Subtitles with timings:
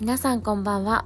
[0.00, 1.04] 皆さんこんばんは。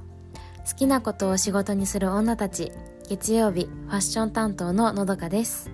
[0.65, 2.71] 好きなことを仕事にする女たち
[3.09, 5.69] 月曜日ファッション担当ののどかです。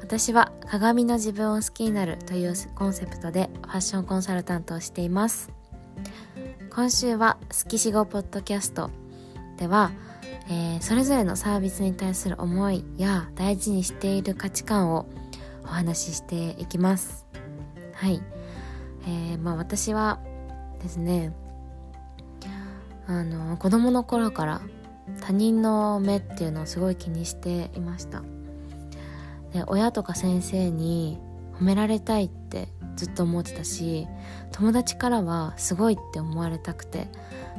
[0.00, 5.52] 私は鏡の自分を好きになるというコンセプトでファッションコンサルタントをしています。
[6.70, 8.90] 今週は好きしごポッドキャスト。
[9.58, 9.90] では、
[10.48, 15.06] えー、それぞれのサービスに対する思いや大事にしている価値観を
[15.64, 17.26] お話ししていきます。
[17.92, 18.22] はい、
[19.06, 20.18] えー、まあ私は
[20.82, 21.34] ですね
[23.08, 24.60] あの子供の頃から
[25.22, 28.22] 他人の目っていうのをすごい気にしていました。
[29.52, 31.18] で親とか先生に
[31.58, 34.06] 褒められたいってずっと思ってたし
[34.52, 37.08] 友達からはすごいって思われたくて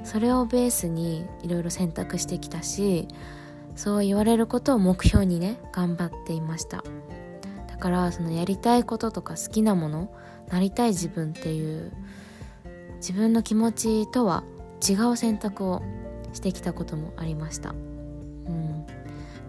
[0.04, 3.08] それをベースにいろいろ選択してきたし
[3.76, 6.84] そう言われることを目標にね頑張っていました。
[7.68, 10.14] だからそのやりたいこととか好きなもの
[10.50, 11.92] なりたい自分っていう
[12.98, 14.44] 自分の気持ちとは
[14.88, 15.82] 違う選択を
[16.34, 17.72] してきたこともありました。
[17.72, 18.86] うん。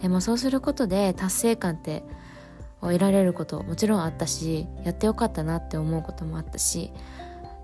[0.00, 2.02] でもそうすることで達成感って
[2.82, 6.92] を得られることもちろんあったしやってよかったなって思うこともあったし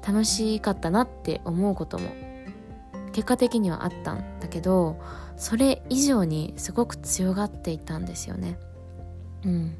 [0.07, 2.11] 楽しかったなって思うことも
[3.13, 5.01] 結果的にはあったんだけど
[5.37, 8.59] それ以上にすごく強がっていたんですよね。
[9.45, 9.75] うん。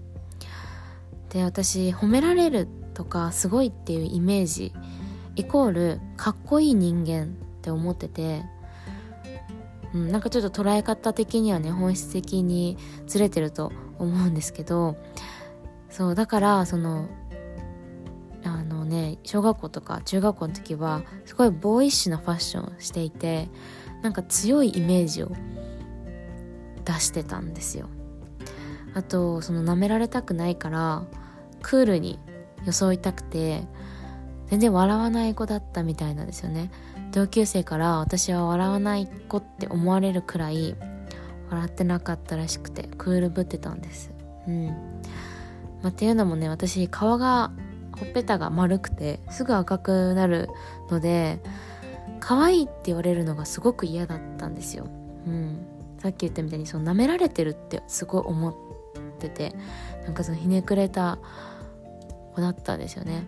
[1.31, 4.73] で私褒められるとかすごいっていうイメージ
[5.35, 8.45] イコールかっこいい人間って思ってて、
[9.93, 12.79] うん、なんかちょっと捉え方的にはね本質的に
[13.09, 14.97] ずれてると思うんですけど
[15.91, 17.09] そうだからその
[18.45, 23.49] あのね小学校とか中学校の時はすごいボーイッシュなファッションをしていて
[24.03, 25.33] なんか強いイメージを
[26.85, 27.89] 出してたんですよ。
[28.95, 31.05] あとその舐められたくないから
[31.63, 32.21] クールに
[32.65, 33.67] 装いたくて
[34.47, 36.71] 全然笑わない子だったみたいなんですよね。
[37.17, 40.77] 同級生から私は笑わない子って思われるくらい
[41.49, 44.13] 笑ってなかったらしくてクールぶってたんです。
[44.47, 44.67] うん。
[44.67, 44.75] ま
[45.85, 47.53] あ、っていうのもね私顔が
[47.99, 50.51] ほっぺたが丸くてすぐ赤くなる
[50.91, 51.41] ので
[52.21, 54.87] 可愛いって言われるのがすごく嫌だったんですよ、
[55.27, 55.67] うん、
[56.03, 58.55] さっき言ったみたいにその舐められてるってすごい思っ
[59.19, 59.55] てて
[60.05, 61.19] なんかそのひねくれた
[62.35, 63.25] 子だったんですよね。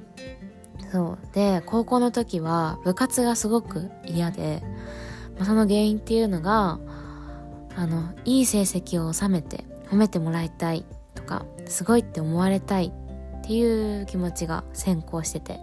[0.90, 1.34] そう。
[1.34, 4.62] で高校の時は部活がすごく嫌で、
[5.36, 6.78] まあ、その原因っていうのが
[7.76, 10.84] あのいい成績を収めて褒めてもらいたい
[11.14, 12.92] とかすごいって思われたい
[13.40, 15.60] っていう気持ちが先行してて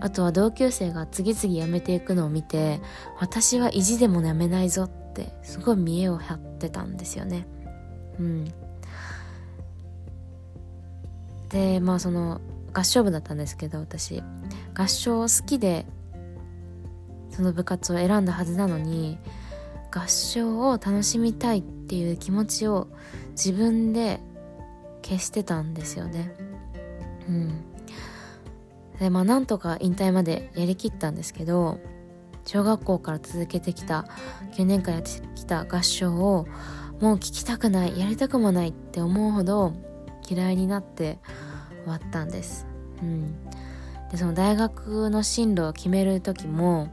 [0.00, 2.80] あとは同級生が次々辞めていくのを見て
[3.18, 7.46] 私は意地でも辞めないぞってすごい見栄を張ってたんですよね。
[8.18, 8.52] うん。
[11.48, 12.40] でまあその
[12.76, 14.22] 合唱部だったんですけど私。
[14.74, 15.86] 合唱好きで
[17.30, 19.18] その部活を選んだはずなのに
[19.90, 22.88] 合唱を楽しみたいっていう気持ちを
[23.30, 24.20] 自分で
[25.02, 26.34] 消してたんですよね。
[27.26, 27.64] うん。
[28.98, 31.80] でまあなんとか引退までやりきったんですけど
[32.44, 34.06] 小学校から続けてきた
[34.54, 36.46] 9年間やってきた合唱を
[37.00, 39.72] もう聴きたくないやりたくもないって思うほど
[40.28, 41.18] 嫌いになって
[41.86, 42.66] 終わったんです、
[43.00, 43.44] うん、
[44.10, 46.88] でその大学の進路を決める時も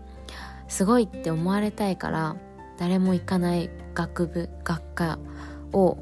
[0.68, 2.36] すごいって思われたいから
[2.78, 5.20] 誰も行かない学部学科
[5.72, 5.98] を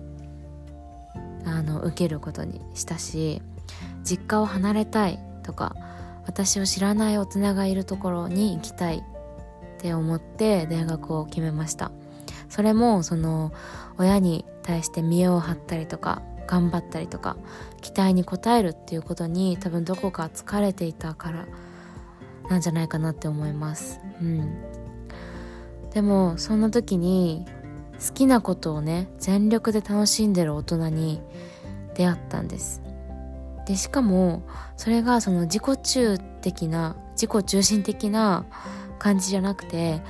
[1.45, 3.41] あの受けることにしたし
[4.03, 5.75] 実家を離れたいとか
[6.25, 9.01] 私を知らない大人がいるところに行きたいっ
[9.79, 11.91] て思って大学を決めました。
[12.49, 13.53] それもその
[13.97, 17.37] 親に対して見栄を張ったりとか頑張ったりとか
[17.81, 21.47] 期待に応えるっていうことに多分どこか疲れていたから
[22.49, 23.99] なんじゃないかなって思います。
[24.21, 24.61] うん。
[25.93, 27.45] でもそんな時に
[28.05, 31.21] 好きなことをね全力で楽しんでる大人に
[31.95, 32.81] 出会ったんです。
[33.65, 34.43] でしかも
[34.75, 38.45] それがその自己中的な自己中心的な
[38.99, 40.01] 感じじゃなくて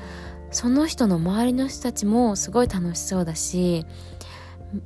[0.52, 3.86] その人の周りの人たちもすごい楽しそうだし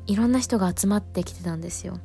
[0.07, 1.99] いろんな人が集まってきてたんですよ。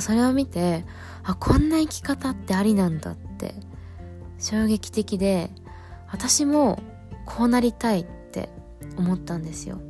[0.00, 0.84] それを見て
[1.24, 3.54] あこんな生き方ってありなんだって。
[4.38, 5.50] 衝撃的で
[6.10, 6.80] 私も
[7.26, 8.48] こうなりたいって
[8.96, 9.80] 思ったんですよ。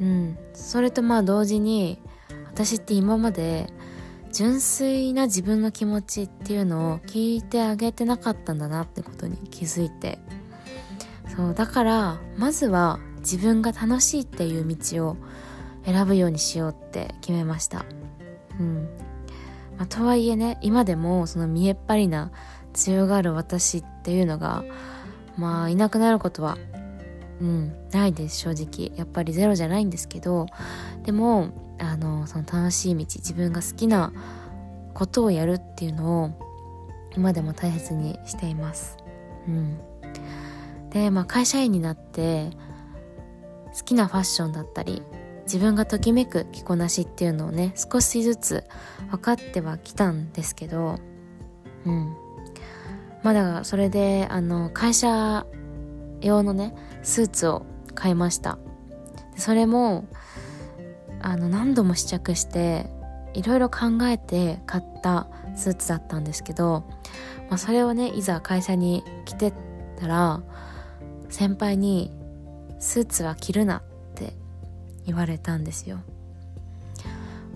[0.00, 0.38] うん。
[0.54, 1.98] それとまあ同時に
[2.46, 3.72] 私って今まで
[4.32, 10.18] 純粋な自分の気持ちっていうのを聞いてあげてなかったんだなってことに気づいて。
[11.36, 15.16] そうだからまずは自分が楽しいっていう道を
[15.84, 17.84] 選ぶようにしようって決めました。
[18.58, 18.88] うん。
[19.76, 22.30] まあ、とはいえね今でもその見えっ張りな
[22.72, 24.64] 強がる私っていうのが
[25.36, 26.58] まあいなくなることは
[27.40, 28.96] うんないです正直。
[28.96, 30.46] やっぱりゼロじゃないんですけど
[31.04, 34.12] でもあのその楽しい道自分が好きな
[34.94, 36.30] ことをやるっていうのを
[37.16, 38.96] 今でも大切にしています。
[39.48, 39.78] うん。
[40.90, 42.50] でまあ会社員になって
[43.76, 45.02] 好きなファッションだったり
[45.44, 48.64] 自分がときめく着こなしっていうのをね少しずつ
[49.10, 50.98] 分かってはきたんですけど
[51.84, 52.16] うん。
[53.22, 55.46] まだそれであの会社
[56.20, 58.58] 用のねスーツを買いました。
[59.36, 60.06] それも
[61.20, 62.86] あの何度も試着して
[63.34, 66.84] いろいろ考えて買ったスーツだったんですけど、
[67.48, 69.52] まあ、それをねいざ会社に着て
[69.98, 70.42] たら
[71.28, 72.10] 先輩に
[72.78, 73.82] 「スーツは着るな」っ
[75.06, 76.00] 言われたんですよ。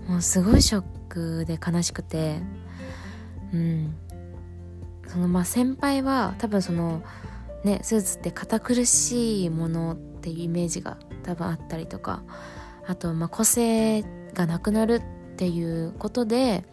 [0.07, 2.39] もうすごいショックで悲しくて
[3.53, 3.95] うん。
[5.07, 7.01] そのまあ先輩は多分その
[7.63, 12.23] ねスーツって堅苦しいものっていうイメージが多分あったりとか
[12.85, 14.03] あとまあ個性
[14.33, 15.01] がなくなる
[15.33, 16.65] っていうことで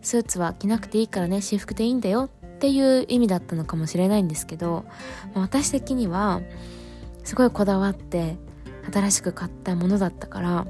[0.00, 4.84] スーツは着なくていいからね私服でいいんだよっていう意味だったのかもしれないんですけど、
[5.34, 6.40] まあ、私的には
[7.24, 8.36] すごいこだわって
[8.90, 10.66] 新しく買ったものだったから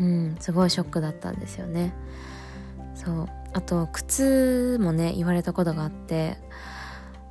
[0.00, 1.94] うんすごいショックだったんですよね。
[2.94, 3.28] そう。
[3.54, 6.38] あと靴もね言われたことがあって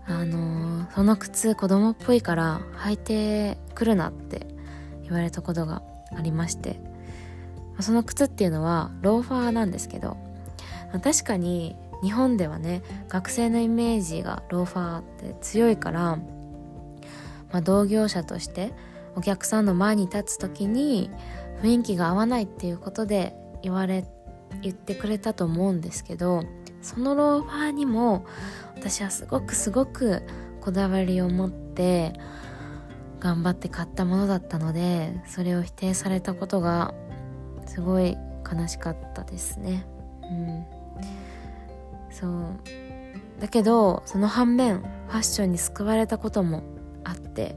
[0.05, 4.47] あの、その靴子供っぽいから履いてくるなって
[5.03, 5.83] 言われたことが
[6.15, 6.79] ありまして
[7.79, 10.17] その靴っていうのはローファーなんですけど
[11.03, 16.17] 確かに日本ではね学生のイメージがローファーって強いから、
[17.51, 18.73] まあ、同業者として
[19.15, 21.09] お客さんの前に立つ時に
[21.61, 24.05] 雰囲気が合わないっていうことで言われ
[24.61, 26.43] 言ってくれたと思うんですけど
[26.81, 28.25] そのローファーにも
[28.75, 30.23] 私はすごくすごく
[30.61, 32.13] こだわりを持って
[33.19, 36.93] 頑張って買ったものだったのでそれを否定されたことが
[37.67, 38.17] すごい
[38.51, 39.85] 悲しかったですね。
[40.23, 40.65] うん。
[42.11, 42.31] そう。
[43.39, 46.63] だけどその反面ファッションに救われたことも
[47.03, 47.55] あって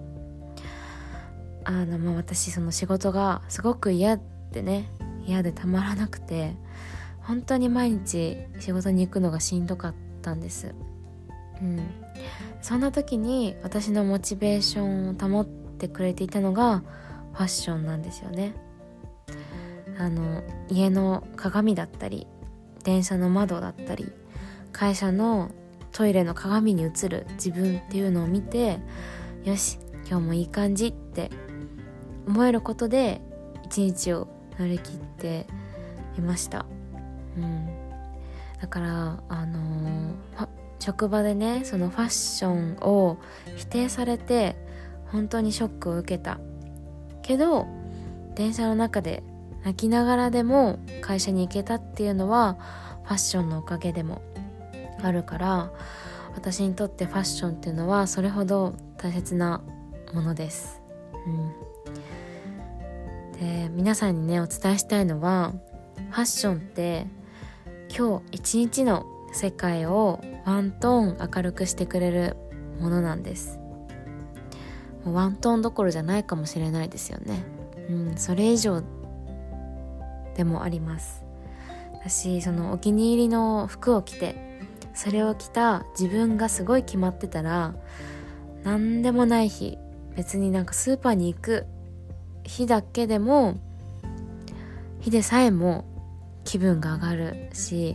[1.64, 4.18] あのまあ私その仕事がすごく嫌
[4.52, 4.88] でね
[5.26, 6.54] 嫌でたまらなくて
[7.22, 10.74] 本当に毎日仕事に行くのがしんどかったんです。
[11.60, 11.80] うん。
[12.60, 16.82] そんな時に私のモチベーションを保ってくれていたのが
[17.32, 18.54] ファッションなんですよね。
[19.98, 22.26] あの家の鏡だったり
[22.82, 24.10] 電車の窓だったり
[24.72, 25.50] 会社の
[25.92, 28.80] トイレの鏡に映る自分っていうのを見て
[29.44, 29.78] よし
[30.08, 31.30] 今日もいい感じって
[32.26, 33.20] 思えることで
[33.64, 34.28] 一日を
[34.58, 35.46] 乗り切って
[36.18, 36.66] いました。
[37.36, 37.68] うん。
[38.60, 40.48] だからあのー、
[40.78, 43.18] 職場でねそのファッションを
[43.56, 44.56] 否定されて
[45.06, 46.38] 本当にショックを受けた。
[47.22, 47.66] けど
[48.34, 49.22] 電車の中で
[49.64, 52.58] 泣きながらでも会社に行けたっていうのは
[53.04, 54.20] ファッションのおかげでも
[55.02, 55.72] あるから
[56.34, 59.62] 私にとってファッションっていうのはそれほど大切な
[60.12, 60.80] ものです。
[61.26, 61.52] うん、
[63.44, 65.52] で皆さんにねお伝えしたいのは
[66.10, 67.06] ファッションって
[67.94, 69.04] 今日一日の
[69.34, 72.36] 世界をワントーン明るくしてくれる
[72.80, 73.60] ものなんです。
[75.04, 77.44] ワントーンどころじゃないかもしれないですよね。
[77.90, 78.82] うんそれ以上
[80.34, 81.22] でもあります。
[81.92, 84.36] 私そのお気に入りの服を着て
[84.94, 87.74] それを着た自分がすごい決まってたら
[88.62, 89.76] 何でもない日
[90.16, 91.66] 別になんかスーパーに行く
[92.44, 93.56] 日だけでも
[95.00, 95.84] 日でさえも
[96.44, 97.94] 気分が上がるし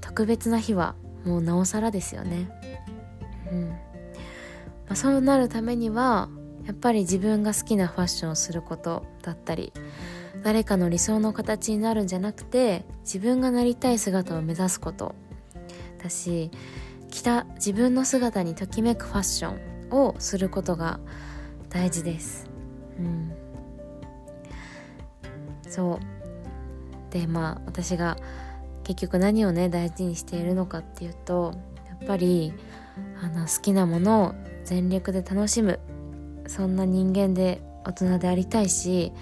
[0.00, 2.50] 特別な日はもうなおさらですよね。
[3.50, 3.68] うん。
[3.68, 3.76] ま
[4.90, 6.28] あ、そうなるためには
[6.66, 9.72] やっぱり自分が好きなファッションをすることだったり
[10.42, 15.14] 誰かの理想の形になるんじゃなくて自分がなりたい姿を目指すこと
[16.02, 16.50] だし
[17.10, 21.00] 着た自分の姿にときめくファッションをすることが
[21.70, 22.46] 大事です。
[22.98, 23.37] うん。
[25.68, 27.12] そう。
[27.12, 28.16] でまあ私が
[28.84, 31.54] 結局何をね大事にしているのかっていうと
[31.86, 32.52] やっぱり
[33.22, 34.34] あの好きなものを
[34.64, 35.80] 全力で楽しむ。
[36.46, 39.12] そんな人間で大人でありたいし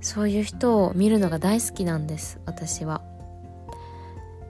[0.00, 3.02] そういう人を見るのが大好きなんです私は。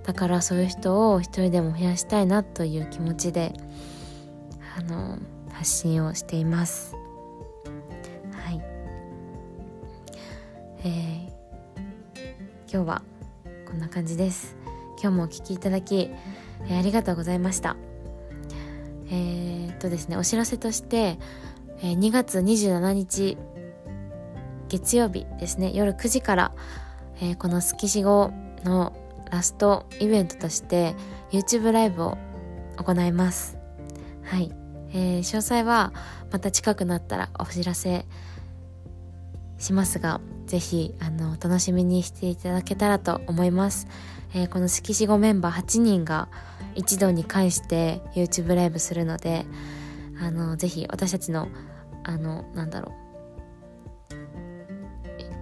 [0.04, 3.54] だからそういう人を一人でも増やしたいなという気持ちで
[4.76, 5.18] あの
[5.52, 6.99] 発信をしています。
[10.82, 11.30] えー、
[12.72, 13.02] 今日は
[13.66, 14.56] こんな感じです。
[15.00, 16.10] 今日もお聴きいただき、
[16.68, 17.76] えー、ありがとうございました。
[19.10, 21.18] えー、っとですねお知らせとして、
[21.82, 23.36] えー、2月27日
[24.68, 26.52] 月曜日ですね夜9時から、
[27.20, 28.30] えー、この「月しご」
[28.64, 28.94] の
[29.30, 30.94] ラストイベントとして
[31.30, 32.16] YouTube ライブを
[32.78, 33.58] 行います。
[34.22, 34.50] はい、
[34.92, 35.92] えー、詳細は
[36.32, 38.06] また近くなったらお知らせ
[39.58, 43.86] しますがぜひあの楽しみにしていただけたらと思います、
[44.34, 46.28] えー、この色紙5メンバー8人が
[46.74, 49.46] 一度に返して YouTube ライブするので
[50.20, 51.46] あのぜひ私たちの
[52.02, 52.94] あのなんだろう。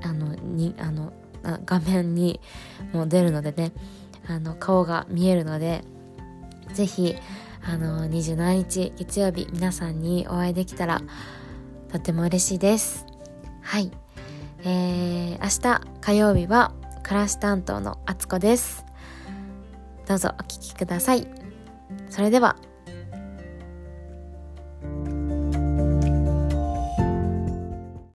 [0.07, 2.39] あのにあの画面に
[2.93, 3.73] も出るのでね
[4.27, 5.85] あの顔が見えるので
[6.75, 7.17] ぜひ
[7.65, 11.01] あの27日月曜日皆さんにお会いできたら
[11.91, 13.07] とても嬉しいです。
[13.63, 13.91] はい。
[14.65, 16.73] えー、明日火曜日は
[17.03, 18.85] 暮らし担当のあつこです。
[20.07, 21.27] どうぞお聴きください。
[22.11, 22.57] それでは